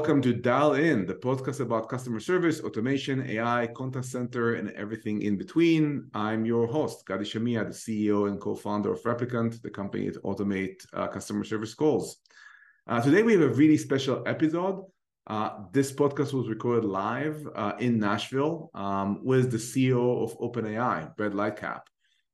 [0.00, 5.20] welcome to Dialed In, the podcast about customer service, automation, AI, contact center, and everything
[5.20, 6.08] in between.
[6.14, 10.86] I'm your host, Gadi Shamia, the CEO and co-founder of Replicant, the company that automate
[10.94, 12.16] uh, customer service calls.
[12.86, 14.86] Uh, today we have a really special episode.
[15.26, 21.14] Uh, this podcast was recorded live uh, in Nashville um, with the CEO of OpenAI,
[21.14, 21.82] Brad Lightcap.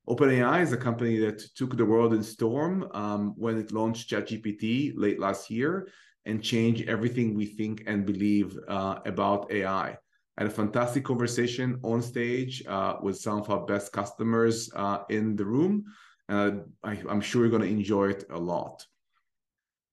[0.08, 4.92] OpenAI is a company that took the world in storm um, when it launched ChatGPT
[4.94, 5.88] late last year
[6.26, 9.96] and change everything we think and believe uh, about AI.
[10.38, 14.98] I had a fantastic conversation on stage uh, with some of our best customers uh,
[15.08, 15.84] in the room.
[16.28, 16.52] I,
[16.84, 18.84] am sure you're going to enjoy it a lot.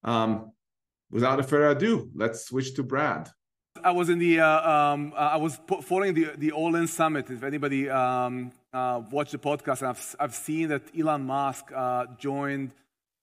[0.04, 0.52] Um,
[1.12, 3.30] without further ado, let's switch to Brad.
[3.84, 7.30] I was in the uh, um, uh, I was following the the All In Summit.
[7.30, 11.66] If anybody um, uh, watched the podcast, I've I've seen that Elon Musk
[12.18, 12.72] joined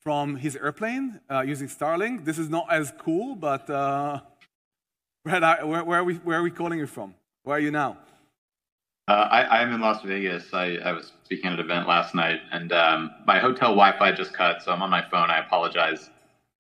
[0.01, 2.25] from his airplane uh, using Starlink.
[2.25, 4.21] This is not as cool, but uh,
[5.25, 7.15] Brad, where, where, are we, where are we calling you from?
[7.43, 7.99] Where are you now?
[9.09, 10.55] Uh, I, am in Las Vegas.
[10.55, 14.33] I, I, was speaking at an event last night, and um, my hotel Wi-Fi just
[14.33, 15.31] cut, so I'm on my phone.
[15.31, 16.11] I apologize.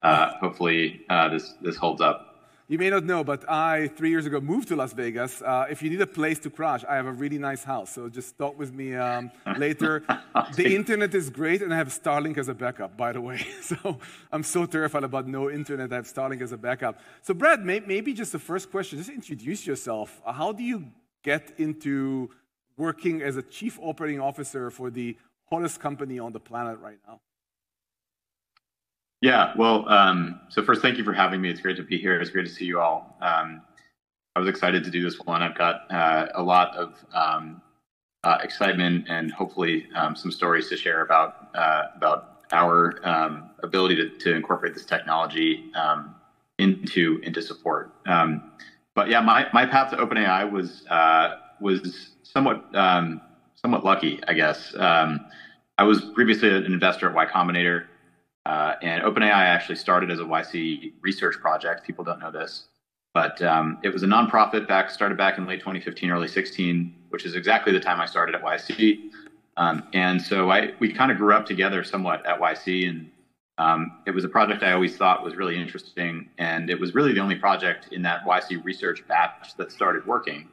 [0.02, 2.29] Uh, hopefully, uh, this this holds up.
[2.70, 5.42] You may not know, but I, three years ago, moved to Las Vegas.
[5.42, 7.92] Uh, if you need a place to crash, I have a really nice house.
[7.92, 10.04] So just talk with me um, later.
[10.54, 13.44] the internet is great, and I have Starlink as a backup, by the way.
[13.60, 13.98] so
[14.30, 15.92] I'm so terrified about no internet.
[15.92, 17.00] I have Starlink as a backup.
[17.22, 20.22] So, Brad, may, maybe just the first question just introduce yourself.
[20.24, 20.92] How do you
[21.24, 22.30] get into
[22.76, 25.16] working as a chief operating officer for the
[25.50, 27.18] hottest company on the planet right now?
[29.20, 31.50] Yeah, well, um, so first, thank you for having me.
[31.50, 32.18] It's great to be here.
[32.18, 33.18] It's great to see you all.
[33.20, 33.60] Um,
[34.34, 35.42] I was excited to do this one.
[35.42, 37.60] I've got uh, a lot of um,
[38.24, 43.96] uh, excitement and hopefully um, some stories to share about uh, about our um, ability
[43.96, 46.14] to, to, incorporate this technology um,
[46.58, 47.92] into into support.
[48.06, 52.64] but yeah, my, my path to OpenAI was uh, was somewhat
[53.54, 54.74] somewhat lucky, I guess.
[54.78, 57.86] I was previously an investor at Y Combinator.
[58.46, 61.84] Uh, and OpenAI actually started as a YC research project.
[61.86, 62.68] People don't know this,
[63.12, 67.26] but um, it was a nonprofit back started back in late 2015, early 16, which
[67.26, 69.10] is exactly the time I started at YC.
[69.56, 73.10] Um, and so I we kind of grew up together somewhat at YC, and
[73.58, 77.12] um, it was a project I always thought was really interesting, and it was really
[77.12, 80.48] the only project in that YC research batch that started working.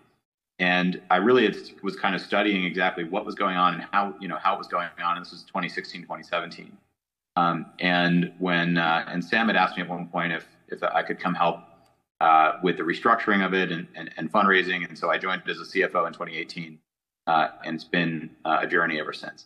[0.60, 4.28] And I really was kind of studying exactly what was going on and how you
[4.28, 5.16] know how it was going on.
[5.16, 6.76] And this was 2016, 2017.
[7.38, 11.04] Um, and when uh, and Sam had asked me at one point if if I
[11.04, 11.60] could come help
[12.20, 15.60] uh, with the restructuring of it and, and, and, fundraising, and so I joined as
[15.60, 16.80] a CFO in 2018,
[17.28, 19.46] uh, and it's been uh, a journey ever since.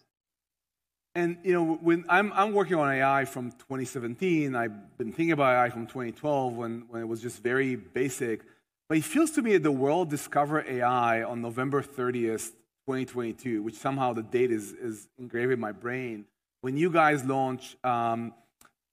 [1.16, 5.53] And you know, when I'm I'm working on AI from 2017, I've been thinking about
[5.53, 8.44] AI from 2012 when when it was just very basic.
[8.88, 12.51] But it feels to me that the world discovered AI on November 30th,
[12.88, 16.24] 2022, which somehow the date is is engraved in my brain
[16.61, 18.33] when you guys launched um,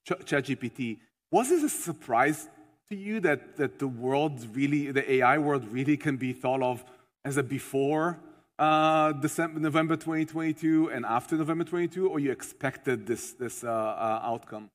[0.07, 0.97] ChatGPT,
[1.31, 2.49] was this a surprise
[2.89, 6.83] to you that, that the world really, the AI world really can be thought of
[7.23, 8.19] as a before
[8.57, 14.21] uh, December, November 2022 and after November 22, or you expected this, this uh, uh,
[14.23, 14.69] outcome?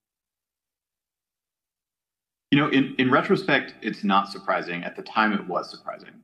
[2.50, 4.84] You know, in, in retrospect, it's not surprising.
[4.84, 6.22] At the time, it was surprising.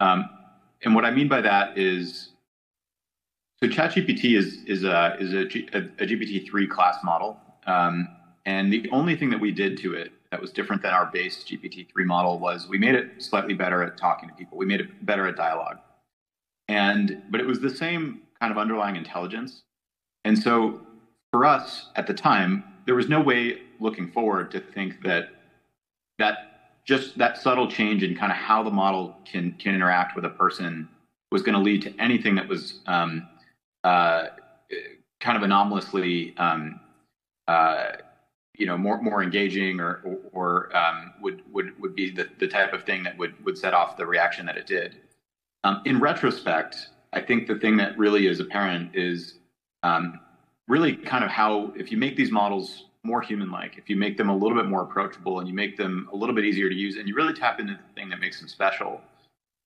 [0.00, 0.28] Um,
[0.84, 2.33] and what I mean by that is
[3.64, 8.08] so ChatGPT is is a is a, a GPT three class model, um,
[8.44, 11.44] and the only thing that we did to it that was different than our base
[11.44, 14.58] GPT three model was we made it slightly better at talking to people.
[14.58, 15.78] We made it better at dialogue,
[16.68, 19.62] and but it was the same kind of underlying intelligence.
[20.26, 20.80] And so
[21.32, 25.30] for us at the time, there was no way looking forward to think that
[26.18, 30.26] that just that subtle change in kind of how the model can can interact with
[30.26, 30.88] a person
[31.32, 33.26] was going to lead to anything that was um,
[33.84, 34.28] uh,
[35.20, 36.80] kind of anomalously, um,
[37.46, 37.92] uh,
[38.56, 42.48] you know, more more engaging, or or, or um, would would would be the, the
[42.48, 44.96] type of thing that would would set off the reaction that it did.
[45.64, 49.38] Um, in retrospect, I think the thing that really is apparent is
[49.82, 50.20] um,
[50.68, 54.30] really kind of how if you make these models more human-like, if you make them
[54.30, 56.96] a little bit more approachable, and you make them a little bit easier to use,
[56.96, 59.00] and you really tap into the thing that makes them special,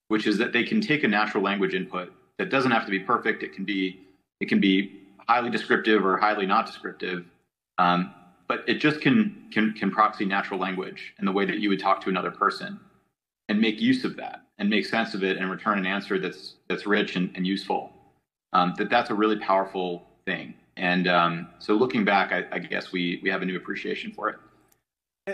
[0.09, 2.99] which is that they can take a natural language input that doesn't have to be
[2.99, 3.43] perfect.
[3.43, 4.01] It can be
[4.41, 7.25] it can be highly descriptive or highly not descriptive,
[7.79, 8.15] um,
[8.47, 11.81] but it just can can can proxy natural language in the way that you would
[11.81, 12.81] talk to another person,
[13.49, 16.55] and make use of that and make sense of it and return an answer that's
[16.69, 17.93] that's rich and, and useful.
[18.53, 20.55] Um, that that's a really powerful thing.
[20.77, 24.29] And um, so looking back, I, I, guess we we have a new appreciation for
[24.31, 24.37] it.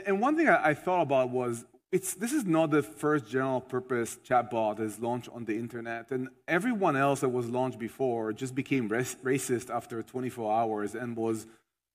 [0.06, 3.60] And one thing I, I thought about was it's, this is not the first general
[3.60, 6.10] purpose chatbot that is launched on the internet.
[6.10, 11.46] And everyone else that was launched before just became racist after 24 hours and was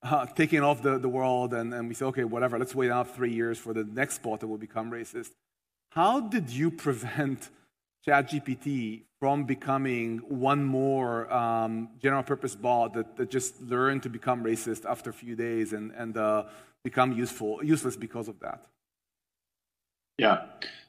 [0.01, 1.53] uh, taken off the, the world.
[1.53, 4.39] And, and we say, okay, whatever, let's wait out three years for the next bot
[4.39, 5.31] that will become racist.
[5.89, 7.49] How did you prevent
[8.07, 14.45] ChatGPT from becoming one more um, general purpose bot that, that, just learned to become
[14.45, 16.45] racist after a few days and, and uh,
[16.85, 18.65] become useful, useless because of that?
[20.19, 20.41] Yeah.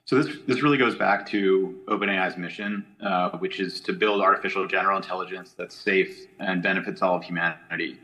[0.06, 4.67] So this this really goes back to OpenAI's mission, uh, which is to build artificial
[4.67, 8.00] general intelligence that's safe and benefits all of humanity.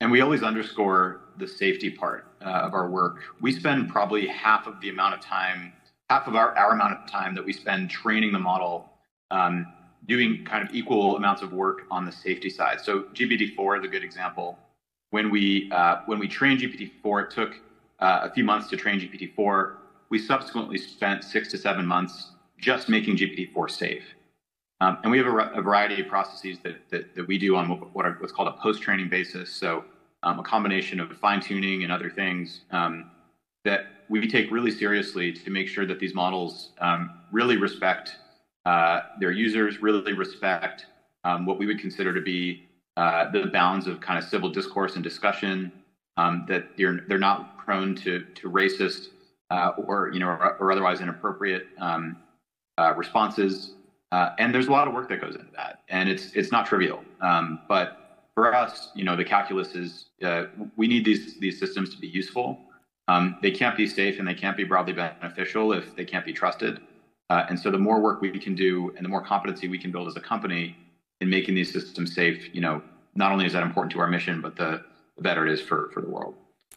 [0.00, 3.18] And we always underscore the safety part uh, of our work.
[3.42, 5.74] We spend probably half of the amount of time,
[6.08, 8.88] half of our, our amount of time that we spend training the model,
[9.30, 9.66] um,
[10.06, 12.80] doing kind of equal amounts of work on the safety side.
[12.80, 14.58] So GPT-4 is a good example.
[15.10, 17.60] When we uh, when we trained GPT-4, it took
[18.00, 19.74] uh, a few months to train GPT-4
[20.08, 24.04] we subsequently spent six to seven months just making GPT-4 safe.
[24.80, 27.68] Um, and we have a, a, variety of processes that, that, that we do on
[27.68, 29.50] what are, what's called a post-training basis.
[29.50, 29.84] So
[30.22, 33.10] um, a combination of fine-tuning and other things um,
[33.64, 38.16] that we take really seriously to make sure that these models um, really respect
[38.66, 40.86] uh, their users, really respect
[41.24, 44.94] um, what we would consider to be uh, the bounds of kind of civil discourse
[44.94, 45.72] and discussion,
[46.16, 49.08] um, that they're, they're not prone to, to racist
[49.50, 52.16] uh, or you know or, or otherwise inappropriate um,
[52.78, 53.72] uh, responses.
[54.12, 56.66] Uh, and there's a lot of work that goes into that, and it's it's not
[56.66, 57.02] trivial.
[57.20, 58.06] Um, but
[58.36, 60.44] for us, you know, the calculus is uh,
[60.76, 62.60] we need these these systems to be useful.
[63.08, 66.32] Um, they can't be safe and they can't be broadly beneficial if they can't be
[66.32, 66.80] trusted.
[67.30, 69.90] Uh, and so, the more work we can do and the more competency we can
[69.90, 70.76] build as a company
[71.20, 72.82] in making these systems safe, you know,
[73.14, 74.84] not only is that important to our mission, but the,
[75.16, 76.34] the better it is for for the world.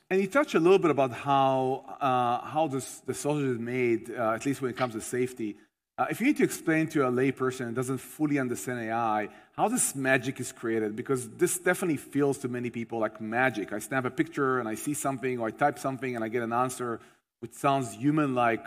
[0.10, 4.10] And you touched a little bit about how, uh, how this, the sausage is made,
[4.10, 5.56] uh, at least when it comes to safety.
[6.00, 9.68] Uh, if you need to explain to a layperson that doesn't fully understand AI how
[9.68, 13.74] this magic is created, because this definitely feels to many people like magic.
[13.74, 16.42] I snap a picture and I see something, or I type something and I get
[16.42, 17.00] an answer
[17.40, 18.66] which sounds human like,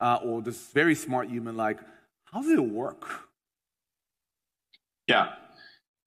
[0.00, 1.78] uh, or this very smart human like.
[2.24, 3.28] How does it work?
[5.06, 5.34] Yeah.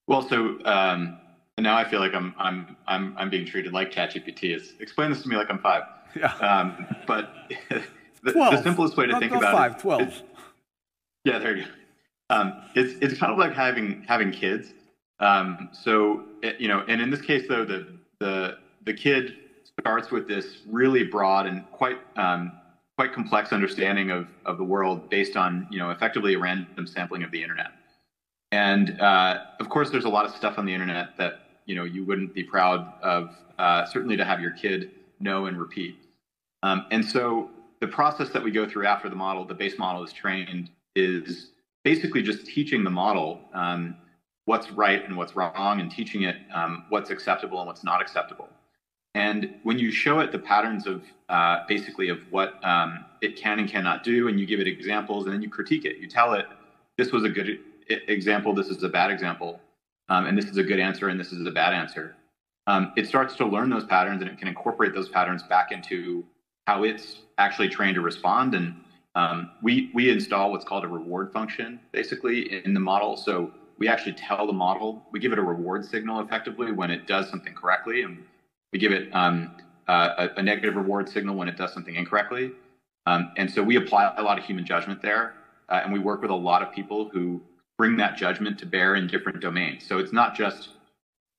[0.07, 1.17] Well, so um,
[1.57, 4.73] and now I feel like I'm I'm I'm I'm being treated like ChatGPT is.
[4.79, 5.83] Explain this to me like I'm five.
[6.15, 6.33] Yeah.
[6.35, 7.33] Um, but
[7.69, 9.79] the, the, simplest way to not, think not about five, it.
[9.79, 10.23] 12.
[11.25, 11.69] yeah, there you go.
[12.29, 14.73] Um, it's it's kind of like having having kids.
[15.19, 17.87] Um, so it, you know, and in this case though, the
[18.19, 19.37] the the kid
[19.79, 22.51] starts with this really broad and quite um,
[22.97, 27.23] quite complex understanding of of the world based on you know effectively a random sampling
[27.23, 27.71] of the internet.
[28.51, 31.83] And uh, of course, there's a lot of stuff on the internet that you know
[31.83, 35.97] you wouldn't be proud of uh, certainly to have your kid know and repeat.
[36.63, 37.49] Um, and so
[37.81, 41.51] the process that we go through after the model, the base model is trained, is
[41.83, 43.95] basically just teaching the model um,
[44.45, 48.49] what's right and what's wrong, and teaching it um, what's acceptable and what's not acceptable.
[49.13, 53.59] And when you show it the patterns of uh, basically of what um, it can
[53.59, 56.33] and cannot do, and you give it examples, and then you critique it, you tell
[56.33, 56.45] it
[56.97, 59.59] this was a good example, this is a bad example
[60.09, 62.15] um, and this is a good answer and this is a bad answer.
[62.67, 66.25] Um, it starts to learn those patterns and it can incorporate those patterns back into
[66.67, 68.55] how it's actually trained to respond.
[68.55, 68.75] And
[69.13, 73.17] um, we we install what's called a reward function basically in the model.
[73.17, 77.07] So we actually tell the model we give it a reward signal effectively when it
[77.07, 78.23] does something correctly, and
[78.71, 79.51] we give it um,
[79.87, 82.51] a, a, negative reward signal when it does something incorrectly.
[83.05, 85.33] Um, and so we apply a lot of human judgment there,
[85.69, 87.41] uh, and we work with a lot of people who
[87.77, 89.85] bring that judgment to bear in different domains.
[89.85, 90.69] So it's not just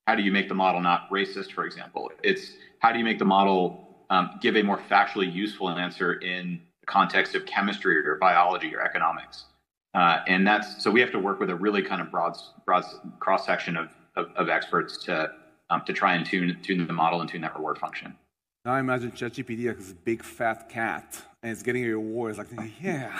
[0.06, 2.10] how do you make the model not racist, for example.
[2.22, 6.60] It's how do you make the model um, give a more factually useful answer in
[6.80, 9.46] the context of chemistry or biology or economics.
[9.94, 12.84] Uh, and that's so we have to work with a really kind of broad, broad
[13.18, 15.32] cross section of, of, of, experts to
[15.70, 18.14] um, to try and tune tune the model and tune that reward function.
[18.66, 22.36] Now I imagine ChatGPT as a big fat cat and it's getting a reward.
[22.36, 23.18] It's like, yeah,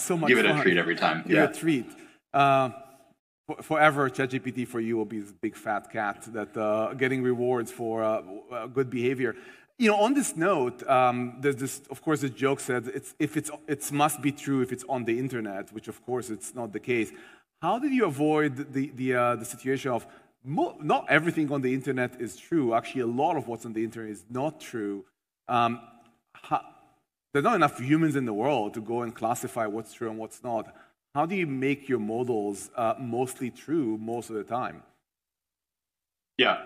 [0.00, 0.58] so much Give it fun.
[0.58, 1.22] a treat every time.
[1.22, 1.44] Give yeah.
[1.44, 1.86] it a treat.
[2.32, 2.70] Uh,
[3.62, 8.04] forever, ChatGPT for you will be this big fat cat that uh, getting rewards for
[8.04, 9.34] uh, good behavior.
[9.78, 13.36] You know, on this note, um, there's this, of course, the joke said it's, if
[13.36, 16.72] it's, it must be true if it's on the internet, which of course it's not
[16.72, 17.12] the case.
[17.62, 20.06] How did you avoid the, the, uh, the situation of
[20.44, 22.74] not everything on the internet is true?
[22.74, 25.04] Actually, a lot of what's on the internet is not true.
[25.48, 25.80] Um,
[26.32, 26.62] how,
[27.32, 30.42] there's not enough humans in the world to go and classify what's true and what's
[30.42, 30.74] not.
[31.14, 34.82] How do you make your models uh, mostly true most of the time?
[36.38, 36.64] Yeah.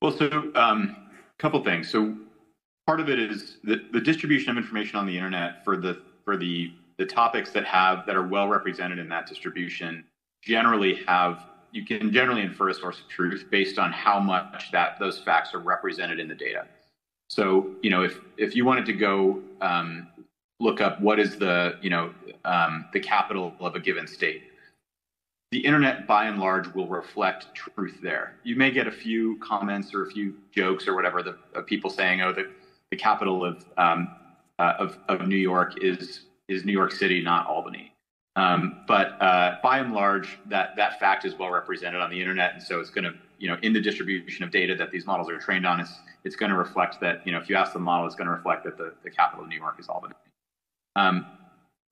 [0.00, 0.96] Well, so a um,
[1.38, 1.90] couple things.
[1.90, 2.16] So
[2.86, 6.36] part of it is the, the distribution of information on the internet for the for
[6.36, 10.04] the the topics that have that are well represented in that distribution
[10.42, 14.98] generally have you can generally infer a source of truth based on how much that
[14.98, 16.66] those facts are represented in the data.
[17.30, 20.08] So you know if if you wanted to go um,
[20.58, 22.12] look up what is the you know
[22.44, 24.42] um, the capital of a given state,
[25.52, 28.34] the internet by and large will reflect truth there.
[28.42, 31.88] You may get a few comments or a few jokes or whatever the of people
[31.88, 32.50] saying, "Oh, the,
[32.90, 34.08] the capital of, um,
[34.58, 37.92] uh, of of New York is is New York City, not Albany."
[38.34, 42.54] Um, but uh, by and large, that that fact is well represented on the internet,
[42.54, 45.28] and so it's going to, you know, in the distribution of data that these models
[45.28, 47.78] are trained on, it's it's going to reflect that, you know, if you ask the
[47.78, 50.14] model, it's going to reflect that the, the capital of New York is Albany.
[50.94, 51.26] Um,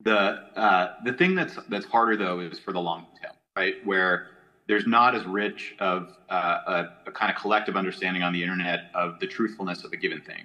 [0.00, 3.74] the uh, the thing that's that's harder though is for the long tail right?
[3.84, 4.28] Where
[4.68, 8.90] there's not as rich of uh, a, a, kind of collective understanding on the internet
[8.94, 10.44] of the truthfulness of a given thing.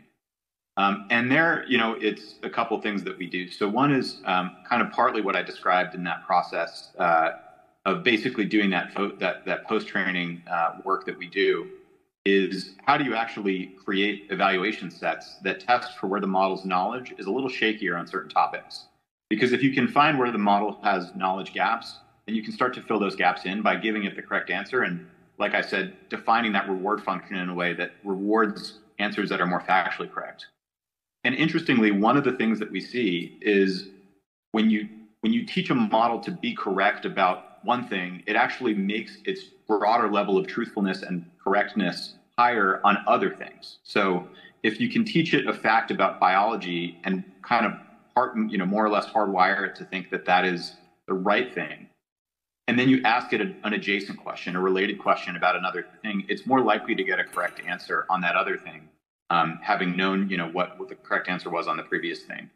[0.77, 3.47] Um, and there, you know, it's a couple things that we do.
[3.51, 7.31] So one is um, kind of partly what I described in that process uh,
[7.85, 11.67] of basically doing that that that post training uh, work that we do
[12.25, 17.13] is how do you actually create evaluation sets that test for where the model's knowledge
[17.17, 18.85] is a little shakier on certain topics.
[19.29, 22.73] Because if you can find where the model has knowledge gaps, then you can start
[22.75, 24.83] to fill those gaps in by giving it the correct answer.
[24.83, 25.05] And
[25.37, 29.45] like I said, defining that reward function in a way that rewards answers that are
[29.45, 30.47] more factually correct.
[31.25, 33.89] And interestingly, one of the things that we see is
[34.51, 34.87] when you
[35.21, 39.43] when you teach a model to be correct about one thing, it actually makes its
[39.67, 43.79] broader level of truthfulness and correctness higher on other things.
[43.83, 44.27] So
[44.63, 47.73] if you can teach it a fact about biology and kind of
[48.15, 50.75] part, you know, more or less hardwire it to think that that is
[51.07, 51.87] the right thing,
[52.67, 56.45] and then you ask it an adjacent question, a related question about another thing, it's
[56.45, 58.87] more likely to get a correct answer on that other thing,
[59.29, 62.49] um, having known you know what, what the correct answer was on the previous thing.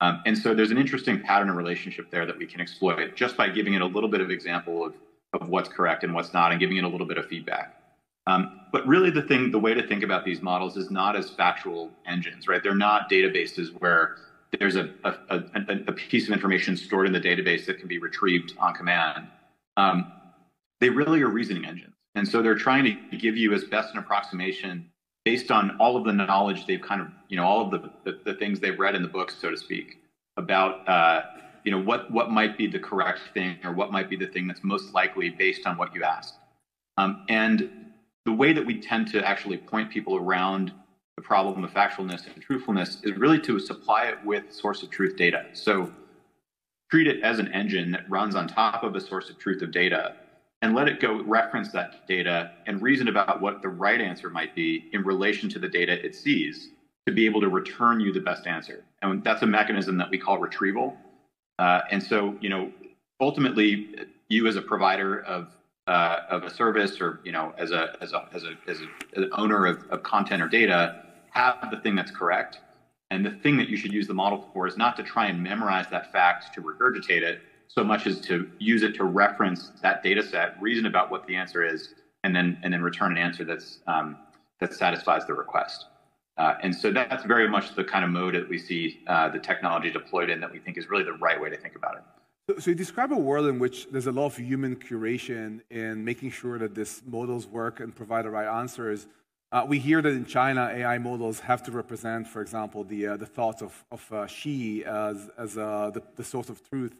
[0.00, 3.36] Um, and so there's an interesting pattern of relationship there that we can exploit just
[3.36, 4.94] by giving it a little bit of example of,
[5.40, 7.76] of what's correct and what's not, and giving it a little bit of feedback.
[8.26, 11.30] Um, but really, the thing, the way to think about these models is not as
[11.30, 12.62] factual engines, right?
[12.62, 14.16] They're not databases where
[14.58, 15.42] there's a, a, a,
[15.88, 19.28] a piece of information stored in the database that can be retrieved on command
[19.76, 20.12] um,
[20.80, 21.94] they really are reasoning engines.
[22.14, 24.90] And so they're trying to give you as best an approximation
[25.30, 28.18] based on all of the knowledge they've kind of, you know, all of the, the,
[28.24, 30.00] the things they've read in the books, so to speak,
[30.36, 31.22] about, uh,
[31.62, 34.48] you know, what, what might be the correct thing or what might be the thing
[34.48, 36.34] that's most likely based on what you asked.
[36.96, 37.70] Um, and
[38.24, 40.72] the way that we tend to actually point people around
[41.14, 45.14] the problem of factualness and truthfulness is really to supply it with source of truth
[45.16, 45.44] data.
[45.52, 45.92] So
[46.90, 49.70] treat it as an engine that runs on top of a source of truth of
[49.70, 50.16] data
[50.62, 54.54] and let it go reference that data and reason about what the right answer might
[54.54, 56.68] be in relation to the data it sees
[57.06, 58.84] to be able to return you the best answer.
[59.02, 60.96] And that's a mechanism that we call retrieval.
[61.58, 62.70] Uh, and so, you know,
[63.20, 63.94] ultimately,
[64.28, 65.48] you as a provider of
[65.86, 68.84] uh, of a service, or you know, as a as a as a as, a,
[69.16, 72.58] as an owner of, of content or data, have the thing that's correct
[73.10, 75.42] and the thing that you should use the model for is not to try and
[75.42, 77.42] memorize that fact to regurgitate it
[77.74, 81.36] so much as to use it to reference that data set, reason about what the
[81.36, 84.18] answer is, and then and then return an answer that's um,
[84.60, 85.86] that satisfies the request.
[86.36, 89.38] Uh, and so that's very much the kind of mode that we see uh, the
[89.38, 92.02] technology deployed in that we think is really the right way to think about it.
[92.48, 96.04] So, so you describe a world in which there's a lot of human curation in
[96.04, 99.06] making sure that these models work and provide the right answers.
[99.52, 103.16] Uh, we hear that in China, AI models have to represent, for example, the, uh,
[103.16, 106.94] the thoughts of, of uh, Xi as, as uh, the, the, source of truth.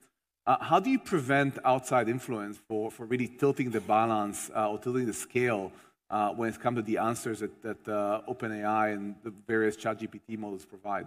[0.50, 4.80] Uh, how do you prevent outside influence for, for really tilting the balance uh, or
[4.80, 5.71] tilting the scale
[6.35, 7.85] when it comes to the answers that, that
[8.26, 11.07] OpenAI and the various ChatGPT models provide?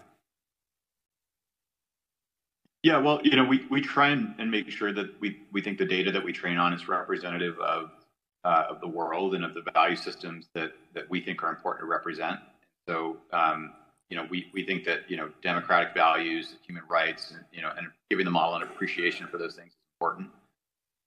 [2.83, 5.77] Yeah, well, you know, we, we try and, and make sure that we, we think
[5.77, 7.91] the data that we train on is representative of
[8.45, 11.81] uh, of the world and of the value systems that that we think are important
[11.81, 12.39] to represent.
[12.88, 13.71] So, um,
[14.13, 17.72] you know, we, we think that you know democratic values, human rights, and, you know,
[17.75, 20.29] and giving the model an appreciation for those things is important.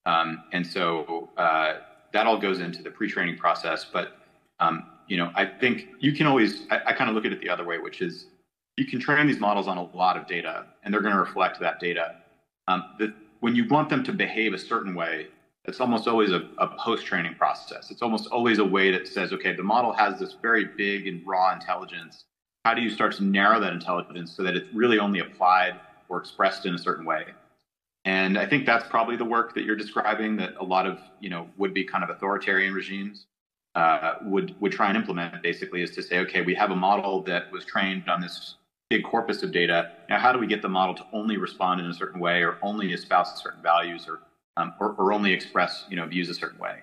[0.07, 1.75] Um, and so uh,
[2.13, 3.87] that all goes into the pre-training process.
[3.93, 4.17] But
[4.59, 7.41] um, you know, I think you can always I, I kind of look at it
[7.41, 8.27] the other way, which is
[8.77, 11.61] you can train these models on a lot of data, and they're going to reflect
[11.61, 12.17] that data.
[12.67, 15.29] Um, the, when you want them to behave a certain way,
[15.67, 17.93] it's almost always a, a post-training process.
[17.93, 21.25] It's almost always a way that says, okay, the model has this very big and
[21.25, 22.25] raw intelligence.
[22.67, 26.19] How do you start to narrow that intelligence so that it's really only applied or
[26.19, 27.27] expressed in a certain way?
[28.05, 31.31] And I think that's probably the work that you're describing that a lot of you
[31.31, 33.27] know would be kind of authoritarian regimes
[33.77, 37.23] uh, would would try and implement basically is to say, okay, we have a model
[37.23, 38.57] that was trained on this
[38.91, 39.93] big corpus of data.
[40.09, 42.59] Now, how do we get the model to only respond in a certain way, or
[42.63, 44.23] only espouse certain values, or
[44.57, 46.79] um, or, or, only express you know views a certain way?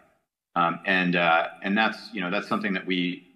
[0.56, 3.28] Um, and uh, and that's you know that's something that we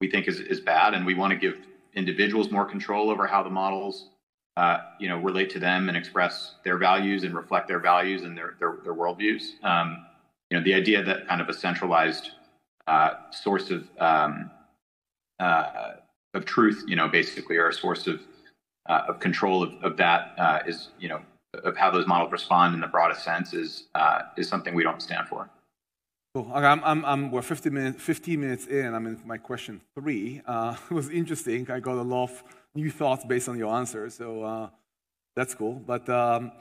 [0.00, 1.56] we think is is bad, and we want to give
[1.94, 4.10] individuals more control over how the models
[4.56, 8.36] uh, you know relate to them and express their values and reflect their values and
[8.36, 9.62] their their, their worldviews.
[9.64, 10.06] Um,
[10.50, 12.30] you know the idea that kind of a centralized
[12.86, 14.50] uh, source of um,
[15.38, 15.92] uh,
[16.34, 18.20] of truth, you know, basically, or a source of
[18.88, 21.20] uh, of control of, of that uh, is, you know,
[21.64, 25.02] of how those models respond in the broadest sense is uh, is something we don't
[25.02, 25.48] stand for.
[26.36, 28.94] Okay, I'm, I'm, I'm, we're 15 minutes, 15 minutes in.
[28.94, 30.40] I'm in my question three.
[30.46, 31.68] Uh, it was interesting.
[31.68, 34.68] I got a lot of new thoughts based on your answer, so uh,
[35.34, 35.82] that's cool.
[35.84, 36.52] But um,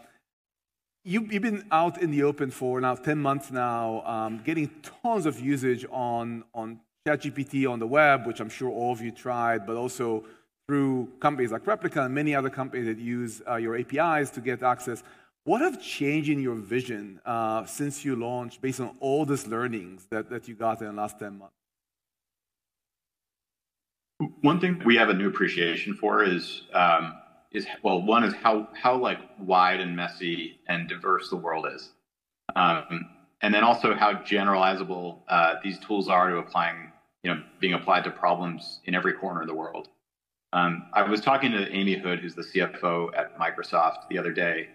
[1.04, 4.72] you, have been out in the open for now 10 months now, um, getting
[5.04, 9.12] tons of usage on, on ChatGPT on the web, which I'm sure all of you
[9.12, 10.26] tried, but also
[10.68, 14.64] through companies like Replicant and many other companies that use uh, your APIs to get
[14.64, 15.04] access.
[15.50, 20.06] What have changed in your vision uh, since you launched based on all these learnings
[20.12, 21.56] that, that you got in the last 10 months?
[24.42, 27.16] One thing we have a new appreciation for is um,
[27.52, 31.94] is well, one is how how like wide and messy and diverse the world is,
[32.56, 33.10] um,
[33.42, 36.92] and then also how generalizable uh, these tools are to applying
[37.24, 39.88] you know being applied to problems in every corner of the world.
[40.54, 44.68] Um, I was talking to Amy Hood, who's the CFO at Microsoft, the other day,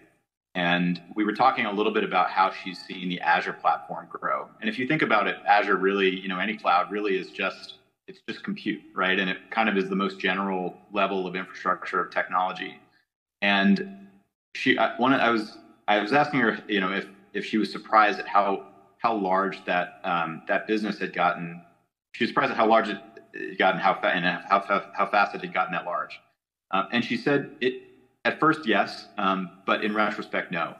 [0.55, 4.49] and we were talking a little bit about how she's seen the Azure platform grow.
[4.61, 7.75] And if you think about it, Azure really, you know, any cloud really is just
[8.07, 9.19] it's just compute, right?
[9.19, 12.81] And it kind of is the most general level of infrastructure of technology.
[13.41, 13.81] And
[14.55, 15.57] she, I, one, I was,
[15.87, 18.63] I was asking her, you know, if if she was surprised at how
[18.99, 21.63] how large that um, that business had gotten.
[22.13, 22.99] She was surprised at how large it
[23.35, 24.61] had gotten, how fa- and how
[24.93, 26.21] how fast it had gotten that large.
[26.71, 27.73] Uh, and she said it
[28.25, 30.75] at first yes, um, but in retrospect no.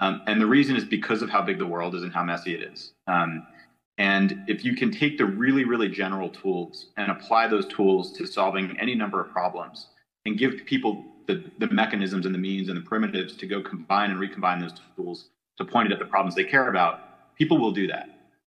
[0.00, 2.54] Um, and the reason is because of how big the world is and how messy
[2.54, 2.92] it is.
[3.06, 3.46] Um,
[3.96, 8.26] and if you can take the really, really general tools and apply those tools to
[8.26, 9.88] solving any number of problems
[10.24, 14.10] and give people the, the mechanisms and the means and the primitives to go combine
[14.10, 17.72] and recombine those tools to point it at the problems they care about, people will
[17.72, 18.08] do that.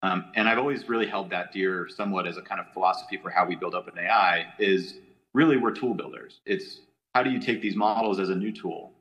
[0.02, 3.30] Um, and I've always really held that dear somewhat as a kind of philosophy for
[3.30, 4.96] how we build up an AI is
[5.34, 6.42] really we're tool builders.
[6.46, 6.82] It's
[7.16, 8.94] how do you take these models as a new tool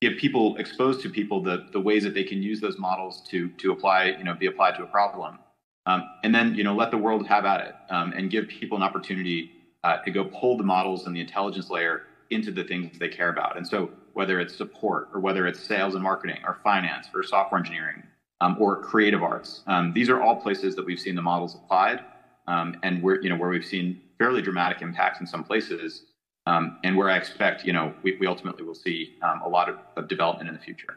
[0.00, 3.48] give people exposed to people the, the ways that they can use those models to
[3.58, 5.38] to apply you know be applied to a problem
[5.86, 8.76] um, and then, you know, let the world have at it um, and give people
[8.76, 12.98] an opportunity uh, to go pull the models and the intelligence layer into the things
[12.98, 13.56] they care about.
[13.56, 17.58] And so, whether it's support or whether it's sales and marketing or finance or software
[17.58, 18.02] engineering
[18.40, 22.00] um, or creative arts, um, these are all places that we've seen the models applied,
[22.46, 26.02] um, and where you know where we've seen fairly dramatic impacts in some places,
[26.50, 28.98] um, and where I expect you know we, we ultimately will see
[29.44, 30.94] a lot of, of development in the future.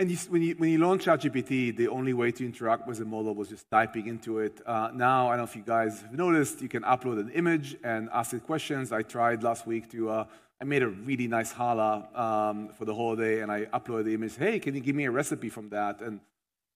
[0.00, 3.04] And you, when, you, when you launch ChatGPT, the only way to interact with the
[3.04, 4.58] model was just typing into it.
[4.64, 7.76] Uh, now, I don't know if you guys have noticed, you can upload an image
[7.84, 8.92] and ask it questions.
[8.92, 10.24] I tried last week to, uh,
[10.58, 14.36] I made a really nice challah um, for the holiday, and I uploaded the image.
[14.38, 16.00] Hey, can you give me a recipe from that?
[16.00, 16.20] And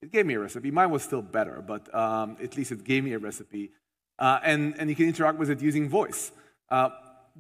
[0.03, 0.71] it gave me a recipe.
[0.71, 3.71] Mine was still better, but um, at least it gave me a recipe.
[4.19, 6.31] Uh, and, and you can interact with it using voice.
[6.69, 6.91] Uh,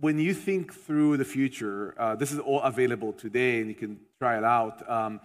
[0.01, 4.01] when you think through the future, uh, this is all available today, and you can
[4.21, 4.89] try it out.
[4.91, 5.21] Um,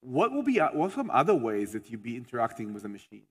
[0.00, 3.22] what will be what some other ways that you'd be interacting with a machine?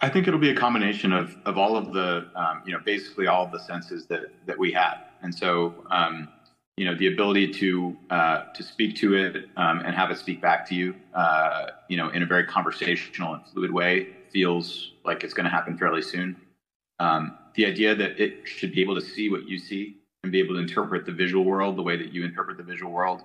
[0.00, 3.26] I think it'll be a combination of of all of the um, you know basically
[3.26, 6.28] all of the senses that that we have, and so um,
[6.76, 10.40] you know the ability to uh, to speak to it um, and have it speak
[10.40, 15.22] back to you, uh, you know, in a very conversational and fluid way feels like
[15.22, 16.36] it's going to happen fairly soon.
[16.98, 20.40] Um, the idea that it should be able to see what you see and be
[20.40, 23.22] able to interpret the visual world the way that you interpret the visual world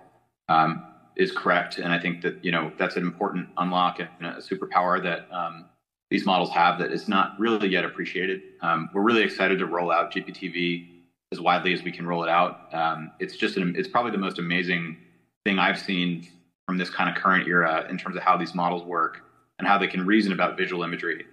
[0.49, 1.77] um, is correct.
[1.77, 5.65] And I think that you know that's an important unlock and a superpower that um,
[6.09, 8.41] these models have that is not really yet appreciated.
[8.61, 10.87] Um, we're really excited to roll out GPTV
[11.31, 12.73] as widely as we can roll it out.
[12.73, 14.97] Um, it's just an, it's probably the most amazing
[15.45, 16.27] thing I've seen
[16.67, 19.21] from this kind of current era in terms of how these models work
[19.59, 21.25] and how they can reason about visual imagery.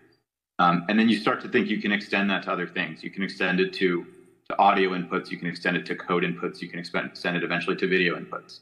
[0.58, 3.02] Um, and then you start to think you can extend that to other things.
[3.02, 4.06] You can extend it to
[4.48, 5.30] to audio inputs.
[5.30, 6.60] You can extend it to code inputs.
[6.62, 8.60] You can extend it eventually to video inputs.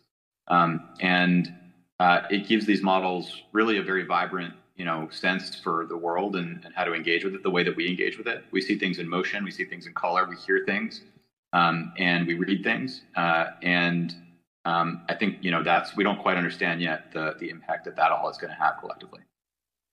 [0.48, 1.54] Um, and
[2.00, 6.36] uh, it gives these models really a very vibrant, you know, sense for the world
[6.36, 8.44] and, and, how to engage with it the way that we engage with it.
[8.50, 11.02] We see things in motion, we see things in color, we hear things,
[11.52, 13.02] um, and we read things.
[13.14, 14.14] Uh, and
[14.64, 17.96] um, I think you know that's we don't quite understand yet the the impact that
[17.96, 19.20] that all is going to have collectively.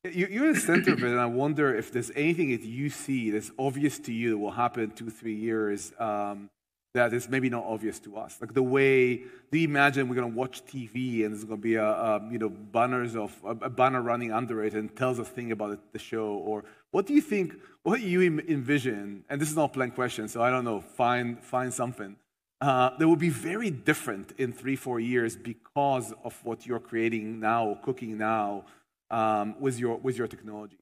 [0.03, 2.89] You, are in the center of it, and I wonder if there's anything that you
[2.89, 6.49] see that's obvious to you that will happen in two, three years um,
[6.95, 8.35] that is maybe not obvious to us.
[8.41, 9.17] Like the way,
[9.51, 12.27] do you imagine we're going to watch TV and there's going to be a, a,
[12.31, 15.99] you know banners of a, banner running under it and tells us thing about the
[15.99, 16.29] show?
[16.29, 17.53] Or what do you think?
[17.83, 19.23] What do you envision?
[19.29, 20.81] And this is not a plain question, so I don't know.
[20.81, 22.15] Find find something
[22.59, 27.39] uh, that will be very different in three, four years because of what you're creating
[27.39, 28.65] now, cooking now
[29.11, 30.77] um, with your with your technology?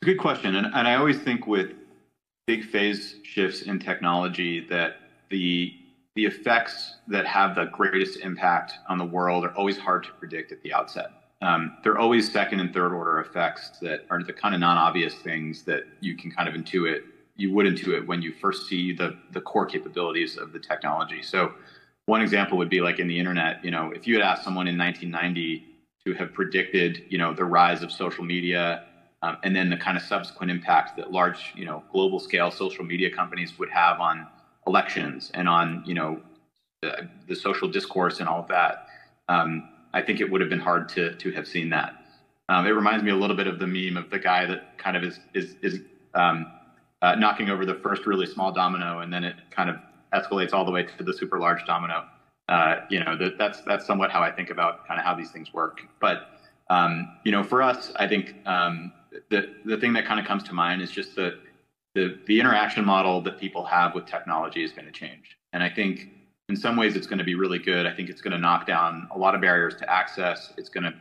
[0.00, 1.72] It's a good question, and, and I always think with
[2.46, 4.96] big phase shifts in technology that
[5.28, 5.74] the
[6.16, 10.50] the effects that have the greatest impact on the world are always hard to predict
[10.52, 11.12] at the outset.
[11.42, 15.62] Um, they're always second and third order effects that are the kind of non-obvious things
[15.62, 17.02] that you can kind of intuit.
[17.36, 21.22] You would intuit when you first see the the core capabilities of the technology.
[21.22, 21.54] So
[22.06, 24.66] one example would be like in the internet, you know, if you had asked someone
[24.66, 25.64] in 1990
[26.06, 28.82] to have predicted, you know, the rise of social media
[29.22, 32.84] um, and then the kind of subsequent impact that large, you know, global scale social
[32.84, 34.26] media companies would have on
[34.66, 36.22] elections and on, you know,
[36.82, 38.84] the, the social discourse and all of that,
[39.28, 41.94] um, I think it would have been hard to to have seen that.
[42.48, 44.96] Um, it reminds me a little bit of the meme of the guy that kind
[44.96, 45.80] of is is is
[46.14, 46.50] um,
[47.02, 49.76] uh, knocking over the first really small domino, and then it kind of
[50.12, 52.04] escalates all the way to the super large domino.
[52.48, 55.30] Uh, you know, that, that's that's somewhat how I think about kind of how these
[55.30, 55.82] things work.
[56.00, 56.30] But
[56.68, 58.92] um, you know, for us, I think um,
[59.28, 61.38] the the thing that kind of comes to mind is just the
[61.94, 65.68] the the interaction model that people have with technology is going to change, and I
[65.68, 66.08] think
[66.48, 67.86] in some ways it's going to be really good.
[67.86, 70.52] I think it's going to knock down a lot of barriers to access.
[70.56, 70.94] It's going to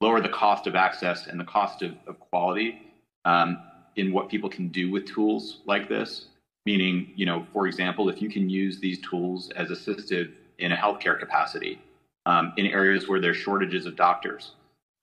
[0.00, 2.82] lower the cost of access and the cost of, of quality
[3.24, 3.58] um,
[3.94, 6.26] in what people can do with tools like this
[6.66, 10.76] meaning, you know, for example, if you can use these tools as assistive in a
[10.76, 11.80] healthcare capacity
[12.26, 14.52] um, in areas where there's shortages of doctors,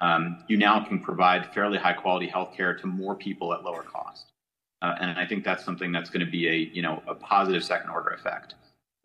[0.02, 4.34] um, you now can provide fairly high quality healthcare to more people at lower cost.
[4.82, 7.64] Uh, and I think that's something that's going to be a, you know, a positive
[7.64, 8.56] second order effect.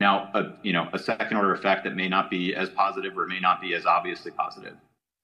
[0.00, 3.26] Now, a, you know, a second order effect that may not be as positive or
[3.26, 4.74] may not be as obviously positive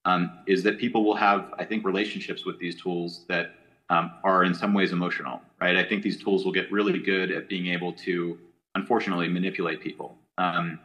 [0.05, 3.51] um, is that people will have, I think, relationships with these tools that
[3.91, 5.77] um, are in some ways emotional, right?
[5.77, 8.39] I think these tools will get really good at being able to,
[8.75, 10.17] unfortunately, manipulate people.
[10.39, 10.79] Um,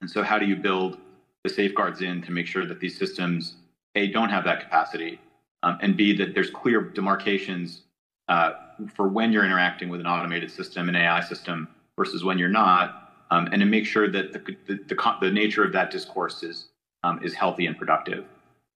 [0.00, 0.98] and so, how do you build
[1.44, 3.56] the safeguards in to make sure that these systems,
[3.94, 5.20] A, don't have that capacity,
[5.62, 7.82] um, and B, that there's clear demarcations
[8.28, 8.52] uh,
[8.94, 13.12] for when you're interacting with an automated system, an AI system, versus when you're not,
[13.30, 16.68] um, and to make sure that the, the, the, the, nature of that discourse is,
[17.04, 18.24] um, is healthy and productive.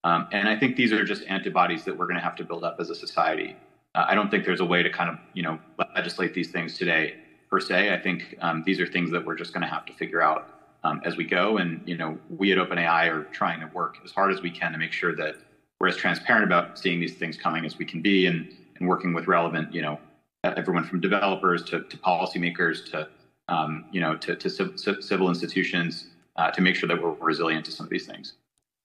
[0.05, 2.65] Um, and I think these are just antibodies that we're going to have to build
[2.65, 3.57] up as a society.
[3.95, 5.59] Uh, I don't think there's a way to kind of, you know,
[5.97, 7.15] legislate these things today
[7.51, 7.93] per se.
[7.93, 10.49] I think um, these are things that we're just going to have to figure out
[10.85, 11.57] um, as we go.
[11.59, 14.73] And, you know, we at OpenAI are trying to work as hard as we can
[14.73, 15.37] to make sure that
[15.81, 19.13] we're as transparent about seeing these things coming as we can be and, and working
[19.13, 19.99] with relevant, you know,
[20.45, 23.09] everyone from developers to, to policymakers to,
[23.49, 26.07] um, you know, to, to civil institutions
[26.37, 28.35] uh, to make sure that we're resilient to some of these things.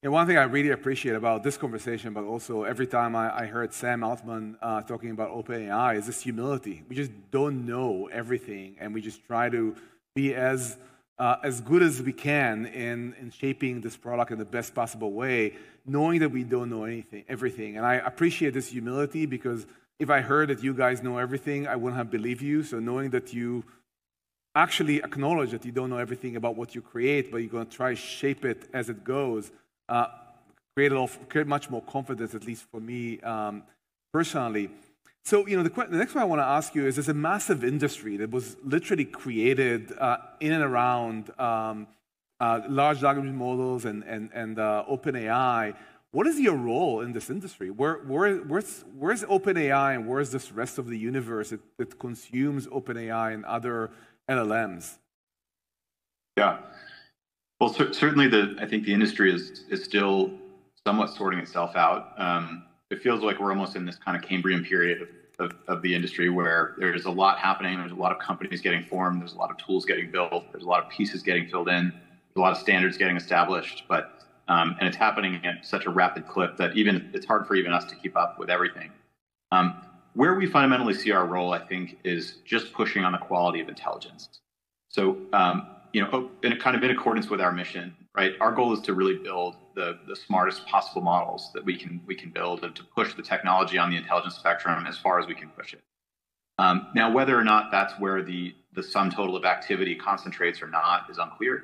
[0.04, 3.46] And one thing I really appreciate about this conversation, but also every time I, I
[3.46, 6.84] heard Sam Altman uh, talking about OpenAI, is this humility.
[6.90, 9.76] We just don't know everything, and we just try to
[10.16, 10.78] be as
[11.20, 15.12] uh, as good as we can in, in shaping this product in the best possible
[15.12, 15.54] way,
[15.86, 17.78] knowing that we don't know anything, everything.
[17.78, 19.68] And I appreciate this humility because
[20.00, 22.64] if I heard that you guys know everything, I wouldn't have believed you.
[22.64, 23.64] So knowing that you
[24.56, 27.76] actually acknowledge that you don't know everything about what you create, but you're going to
[27.76, 29.52] try to shape it as it goes
[29.92, 30.08] uh,
[30.76, 33.64] create, a create much more confidence, at least for me um,
[34.14, 34.70] personally.
[35.24, 37.14] So, you know, the, the next one I want to ask you is there's a
[37.14, 41.88] massive industry that was literally created uh, in and around um,
[42.40, 45.76] uh, large language models and, and, and uh, OpenAI.
[46.12, 47.70] What is your role in this industry?
[47.70, 52.66] Where, where, where's, where's OpenAI and where's this rest of the universe that, that consumes
[52.68, 53.92] OpenAI and other
[54.30, 54.98] LLMs?
[56.36, 56.58] Yeah.
[57.62, 60.32] Well, cer- certainly, the I think the industry is is still
[60.84, 62.14] somewhat sorting itself out.
[62.18, 65.82] Um, it feels like we're almost in this kind of Cambrian period of, of, of,
[65.84, 67.78] the industry where there's a lot happening.
[67.78, 69.22] There's a lot of companies getting formed.
[69.22, 70.52] There's a lot of tools getting built.
[70.52, 71.92] There's a lot of pieces getting filled in.
[71.92, 73.84] There's a lot of standards getting established.
[73.88, 77.54] But um, and it's happening at such a rapid clip that even it's hard for
[77.54, 78.90] even us to keep up with everything.
[79.52, 79.84] Um,
[80.16, 83.70] where we fundamentally see our role, I think, is just pushing on the quality of
[83.70, 84.30] intelligence.
[84.90, 88.34] So um, you know, in a kind of in accordance with our mission, right?
[88.40, 92.16] Our goal is to really build the, the smartest possible models that we can we
[92.16, 95.36] can build and to push the technology on the intelligence spectrum as far as we
[95.36, 95.82] can push it.
[96.58, 100.68] Um, now, whether or not that's where the the sum total of activity concentrates or
[100.68, 101.64] not is unclear.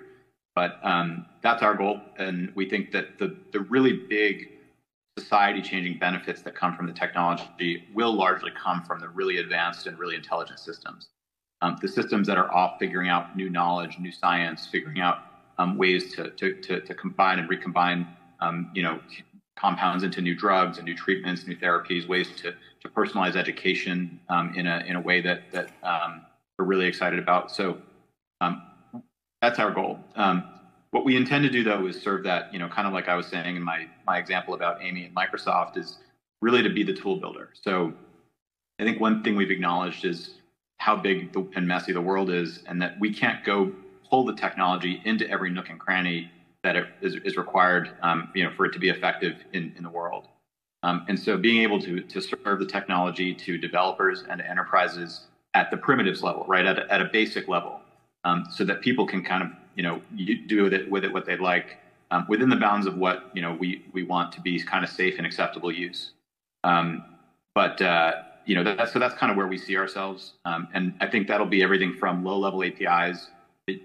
[0.56, 4.50] But um, that's our goal, and we think that the the really big
[5.20, 9.98] society-changing benefits that come from the technology will largely come from the really advanced and
[9.98, 11.10] really intelligent systems.
[11.62, 15.20] Um, the systems that are off figuring out new knowledge, new science, figuring out
[15.58, 18.08] um, ways to, to, to, to, combine and recombine,
[18.42, 19.00] um, you know,
[19.56, 24.54] compounds into new drugs and new treatments, new therapies, ways to, to personalize education um,
[24.56, 26.22] in a in a way that that um,
[26.60, 27.52] we're really excited about.
[27.52, 27.80] So
[28.40, 28.62] um,
[29.42, 30.00] that's our goal.
[30.92, 33.16] What we intend to do though is serve that, you know, kind of like I
[33.16, 36.00] was saying in my my example about Amy and Microsoft is
[36.42, 37.50] really to be the tool builder.
[37.62, 37.94] So
[38.80, 40.36] I think one thing we've acknowledged is
[40.78, 43.72] how big and messy the world is, and that we can't go
[44.10, 46.32] pull the technology into every nook and cranny
[46.64, 49.90] that is, is required, um, you know, for it to be effective in, in the
[49.90, 50.28] world.
[50.84, 55.72] Um, and so being able to, to serve the technology to developers and enterprises at
[55.72, 57.82] the primitives level, right, at a, at a basic level,
[58.24, 60.02] um, so that people can kind of, you know,
[60.48, 61.78] do with it, with it what they'd like
[62.12, 64.90] um, within the bounds of what, you know, we, we want to be kind of
[64.90, 66.12] safe and acceptable use.
[66.64, 67.04] Um,
[67.56, 70.34] but, uh, you know, that, so that's kind of where we see ourselves.
[70.46, 73.30] Um, and I think that'll be everything from low level APIs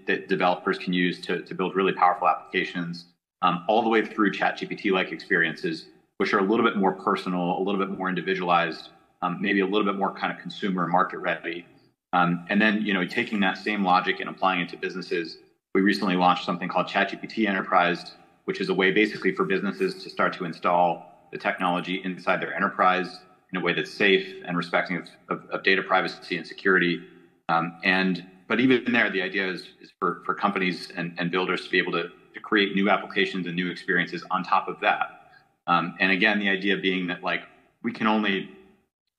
[0.07, 3.07] that developers can use to, to build really powerful applications,
[3.41, 7.57] um, all the way through ChatGPT like experiences, which are a little bit more personal,
[7.57, 8.89] a little bit more individualized,
[9.21, 11.65] um, maybe a little bit more kind of consumer market ready.
[12.13, 15.39] Um, and then, you know, taking that same logic and applying it to businesses,
[15.75, 18.13] we recently launched something called ChatGPT Enterprise,
[18.45, 22.55] which is a way basically for businesses to start to install the technology inside their
[22.55, 23.19] enterprise
[23.53, 27.01] in a way that's safe and respecting of, of, of data privacy and security.
[27.49, 31.63] Um, and but even there, the idea is, is for, for companies and, and builders
[31.65, 35.29] to be able to, to create new applications and new experiences on top of that.
[35.67, 37.43] Um, and again, the idea being that like
[37.83, 38.49] we can only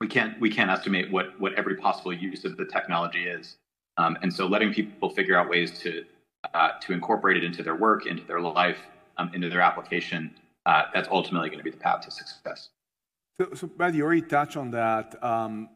[0.01, 3.57] we can't we can't estimate what what every possible use of the technology is.
[3.97, 6.05] Um, and so letting people figure out ways to
[6.53, 8.79] uh, to incorporate it into their work, into their life,
[9.17, 10.35] um, into their application,
[10.67, 12.69] uh, that's ultimately going to be the path to success.
[13.41, 15.23] So, so Brad, you already touched on that.
[15.23, 15.69] Um,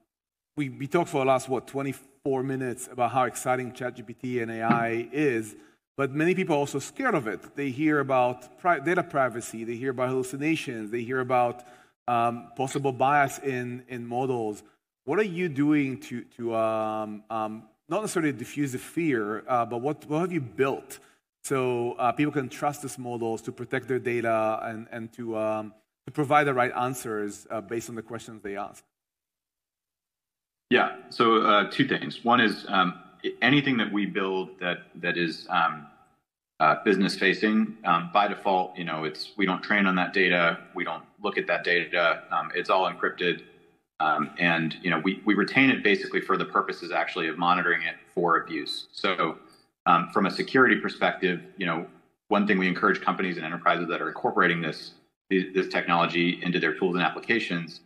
[0.56, 5.08] we, we talked for the last, what, 24 minutes about how exciting ChatGPT and AI
[5.10, 5.56] is,
[5.96, 7.56] but many people are also scared of it.
[7.56, 11.64] They hear about pri- data privacy, they hear about hallucinations, they hear about
[12.06, 14.62] um, possible bias in, in models.
[15.04, 19.78] What are you doing to, to um, um, not necessarily diffuse the fear, uh, but
[19.78, 21.00] what, what have you built
[21.42, 25.72] so uh, people can trust these models to protect their data and, and to, um,
[26.08, 28.82] to provide the right answers uh, based on the questions they ask?
[30.70, 30.96] Yeah.
[31.10, 32.24] So uh, two things.
[32.24, 32.98] One is um,
[33.42, 35.86] anything that we build that that is um,
[36.60, 38.76] uh, business facing um, by default.
[38.78, 40.58] You know, it's we don't train on that data.
[40.74, 42.22] We don't look at that data.
[42.30, 43.42] Um, it's all encrypted,
[44.00, 47.82] um, and you know we we retain it basically for the purposes actually of monitoring
[47.82, 48.88] it for abuse.
[48.92, 49.36] So
[49.84, 51.86] um, from a security perspective, you know,
[52.28, 54.92] one thing we encourage companies and enterprises that are incorporating this
[55.30, 57.80] this technology into their tools and applications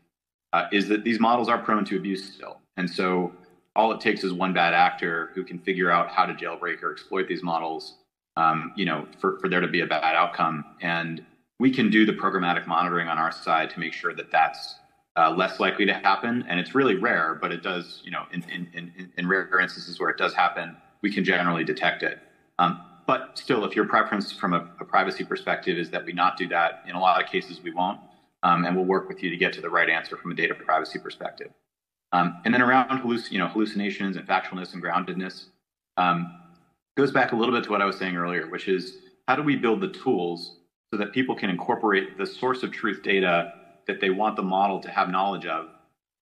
[0.53, 2.61] uh, is that these models are prone to abuse still.
[2.77, 3.33] And so
[3.75, 6.93] all it takes is one bad actor who can figure out how to jailbreak or
[6.93, 7.97] exploit these models,
[8.37, 10.65] um, you know, for, for there to be a bad outcome.
[10.81, 11.25] And
[11.59, 14.77] we can do the programmatic monitoring on our side to make sure that that's
[15.17, 16.45] uh, less likely to happen.
[16.49, 19.99] And it's really rare, but it does, you know, in, in, in, in rare instances
[19.99, 22.19] where it does happen, we can generally detect it.
[22.59, 26.37] Um, but still, if your preference from a, a, privacy perspective is that we not
[26.37, 27.99] do that, in a lot of cases we won't,
[28.43, 30.55] um, and we'll work with you to get to the right answer from a data
[30.55, 31.51] privacy perspective.
[32.13, 35.47] Um, and then around halluc- you know, hallucinations and factualness and groundedness,
[35.97, 36.39] um,
[36.97, 39.43] goes back a little bit to what I was saying earlier, which is how do
[39.43, 40.57] we build the tools
[40.93, 43.55] so that people can incorporate the source of truth data
[43.87, 45.69] that they want the model to have knowledge of,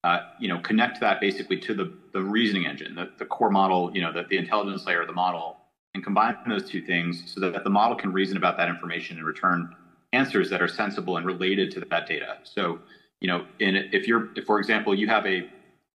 [0.04, 3.90] uh, you know, connect that basically to the, the reasoning engine, the, the core model,
[3.92, 5.56] you know, the, the intelligence layer of the model,
[5.94, 9.26] and combine those two things so that the model can reason about that information and
[9.26, 9.74] return
[10.12, 12.38] answers that are sensible and related to that data.
[12.44, 12.78] So,
[13.20, 15.48] you know, in, if you're, if for example, you have a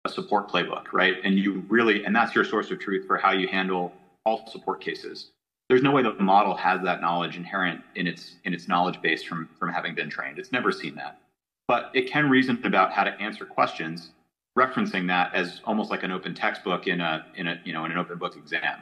[0.06, 1.16] a support playbook, right?
[1.24, 3.92] And you really, and that's your source of truth for how you handle
[4.24, 5.30] all support cases.
[5.68, 9.22] There's no way the model has that knowledge inherent in its in its knowledge base
[9.22, 10.38] from from having been trained.
[10.38, 11.18] It's never seen that,
[11.66, 14.12] but it can reason about how to answer questions,
[14.56, 17.90] referencing that as almost like an open textbook in a in a you know in
[17.90, 18.78] an open book exam.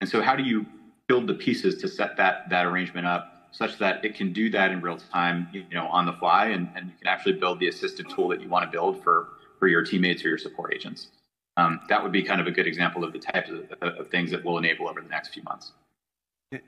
[0.00, 0.66] And so, how do you
[1.06, 4.70] build the pieces to set that that arrangement up such that it can do that
[4.70, 7.66] in real time, you know, on the fly, and, and you can actually build the
[7.66, 11.08] assistive tool that you want to build for for your teammates or your support agents.
[11.56, 14.30] Um, that would be kind of a good example of the types of, of, things
[14.30, 15.72] that we'll enable over the next few months.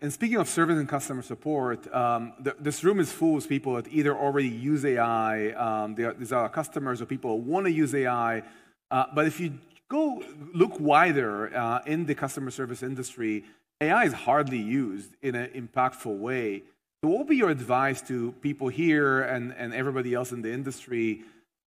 [0.02, 3.86] And speaking of service and customer support, um, this room is full of people that
[3.88, 8.42] either already use AI, um, these are customers or people who want to use AI.
[8.90, 9.52] Uh, but if you
[9.90, 10.22] go
[10.54, 13.44] look wider uh, in the customer service industry,
[13.80, 16.62] AI is hardly used in an impactful way.
[17.02, 20.52] So what would be your advice to people here and, and everybody else in the
[20.52, 21.22] industry?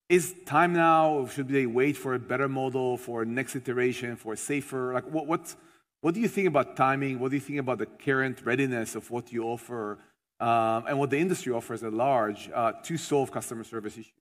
[0.08, 1.26] Is time now?
[1.26, 4.92] Should they wait for a better model, for next iteration, for safer?
[4.92, 5.54] Like, what, what,
[6.02, 7.18] what do you think about timing?
[7.18, 9.98] What do you think about the current readiness of what you offer
[10.40, 14.12] um, and what the industry offers at large uh, to solve customer service issues?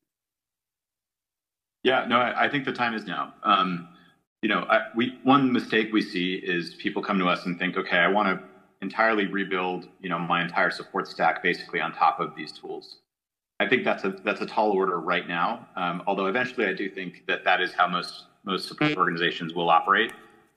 [1.83, 3.33] Yeah, no, I, I think the time is now.
[3.43, 3.89] Um,
[4.41, 7.77] you know, I, we one mistake we see is people come to us and think,
[7.77, 8.45] okay, I want to
[8.81, 12.97] entirely rebuild, you know, my entire support stack basically on top of these tools.
[13.59, 15.67] I think that's a that's a tall order right now.
[15.75, 19.69] Um, although eventually, I do think that that is how most most support organizations will
[19.69, 20.11] operate.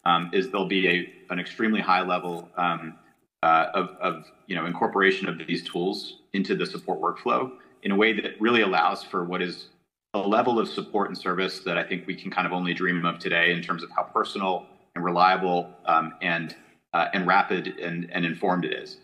[0.04, 2.94] Um, is there'll be a an extremely high level um,
[3.42, 7.96] uh, of of you know incorporation of these tools into the support workflow in a
[7.96, 9.68] way that really allows for what is
[10.24, 13.04] a level of support and service that I think we can kind of only dream
[13.04, 16.54] of today in terms of how personal and reliable um, and
[16.92, 18.96] uh, and rapid and, and informed it is.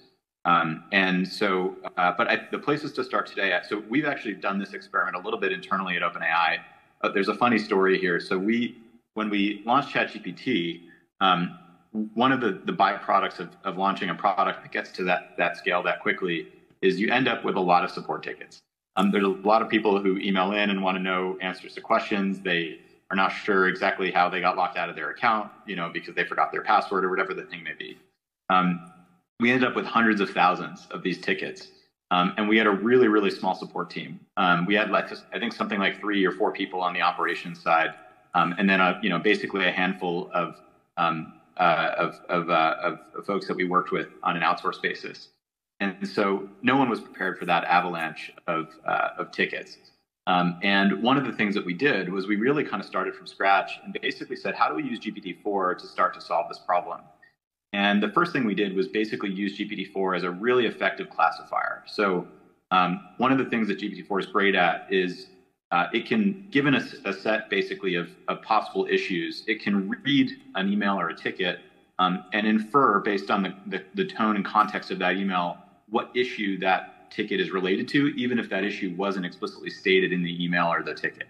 [0.44, 3.57] Um, and so, uh, but I, the places to start today.
[3.68, 6.59] So we've actually done this experiment a little bit internally at OpenAI.
[7.03, 8.18] Uh, there's a funny story here.
[8.18, 8.79] So we,
[9.14, 10.83] when we launched ChatGPT,
[11.20, 11.59] um,
[12.14, 15.59] one of the, the byproducts of, of launching a product that gets to that that
[15.59, 16.48] scale that quickly
[16.81, 18.62] is you end up with a lot of support tickets.
[18.96, 21.81] Um, there's a lot of people who email in and want to know answers to
[21.81, 22.40] questions.
[22.40, 22.78] They
[23.11, 26.14] are not sure exactly how they got locked out of their account, you know, because
[26.14, 27.98] they forgot their password or whatever the thing may be.
[28.50, 28.92] Um,
[29.40, 31.68] we ended up with hundreds of thousands of these tickets.
[32.11, 34.20] Um, and we had a really, really small support team.
[34.37, 37.62] Um, we had, like, I think, something like three or four people on the operations
[37.62, 37.94] side,
[38.35, 40.57] um, and then, a, you know, basically a handful of
[40.98, 42.74] um, uh, of, of, uh,
[43.14, 45.28] of, folks that we worked with on an outsourced basis.
[45.83, 49.79] And so no one was prepared for that avalanche of, uh, of tickets.
[50.29, 53.16] Um, and one of the things that we did was we really kind of started
[53.16, 56.61] from scratch and basically said, how do we use GPT-4 to start to solve this
[56.61, 57.01] problem?
[57.73, 61.83] And the first thing we did was basically use GPT-4 as a really effective classifier.
[61.88, 62.29] So
[62.71, 65.27] um, one of the things that GPT-4 is great at is
[65.73, 70.31] uh, it can, given a, a set basically of, of, possible issues, it can read
[70.55, 71.61] an email or a ticket
[71.99, 75.57] um, and infer based on the, the, the tone and context of that email
[75.92, 80.22] what issue that ticket is related to, even if that issue wasn't explicitly stated in
[80.22, 81.28] the email or the ticket.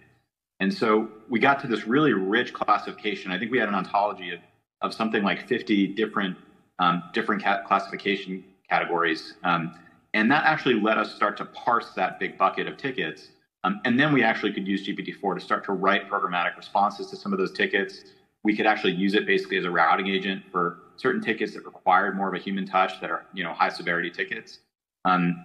[0.60, 3.32] And so we got to this really rich classification.
[3.32, 4.38] I think we had an ontology of,
[4.80, 6.36] of something like 50 different
[6.78, 9.34] um, different classification categories.
[9.44, 9.74] Um,
[10.14, 13.28] and that actually let us start to parse that big bucket of tickets.
[13.64, 17.16] Um, and then we actually could use GPT-4 to start to write programmatic responses to
[17.16, 18.04] some of those tickets.
[18.44, 22.16] We could actually use it basically as a routing agent for certain tickets that required
[22.16, 24.58] more of a human touch that are you know high severity tickets.
[25.04, 25.44] Um,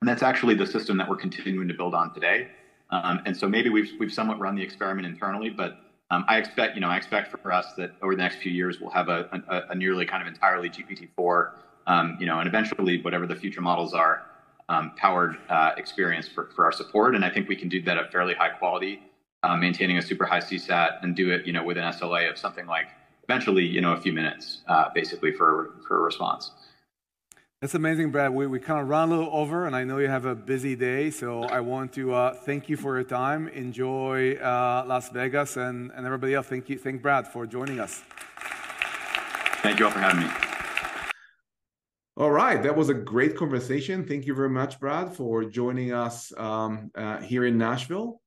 [0.00, 2.48] and that's actually the system that we're continuing to build on today.
[2.90, 5.78] Um, and so maybe we've we've somewhat run the experiment internally, but
[6.10, 8.80] um, I expect you know I expect for us that over the next few years
[8.80, 11.50] we'll have a, a, a nearly kind of entirely GPT-4,
[11.86, 14.22] um, you know, and eventually whatever the future models are,
[14.68, 17.14] um, powered uh, experience for, for our support.
[17.14, 19.02] And I think we can do that at fairly high quality,
[19.42, 22.38] uh, maintaining a super high CSAT and do it you know with an SLA of
[22.38, 22.88] something like
[23.28, 26.52] eventually, you know, a few minutes, uh, basically for for a response.
[27.60, 28.32] That's amazing, Brad.
[28.32, 30.76] We, we kind of run a little over, and I know you have a busy
[30.76, 33.48] day, so I want to uh, thank you for your time.
[33.48, 36.46] Enjoy uh, Las Vegas, and, and everybody else.
[36.46, 38.02] Thank you, thank Brad for joining us.
[39.62, 40.30] Thank you all for having me.
[42.18, 44.06] All right, that was a great conversation.
[44.06, 48.20] Thank you very much, Brad, for joining us um, uh, here in Nashville.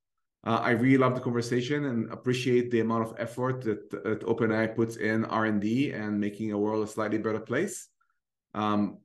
[0.46, 4.74] Uh, I really love the conversation and appreciate the amount of effort that, that OpenAI
[4.74, 7.88] puts in R&D and making a world a slightly better place.
[8.54, 8.98] Um,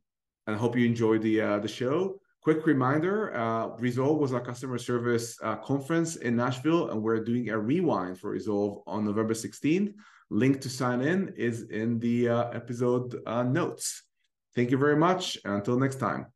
[0.47, 2.19] and I hope you enjoyed the uh, the show.
[2.41, 7.49] Quick reminder, uh, Resolve was our customer service uh, conference in Nashville, and we're doing
[7.49, 9.93] a rewind for Resolve on November 16th.
[10.29, 14.03] Link to sign in is in the uh, episode uh, notes.
[14.55, 15.39] Thank you very much.
[15.43, 16.27] and Until next time.